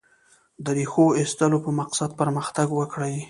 [0.63, 3.15] د ریښو ایستلو په مقصد پرمختګ وکړي.